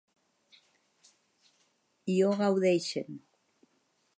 I 2.15 2.17
ho 2.29 2.33
gaudeixen. 2.41 3.23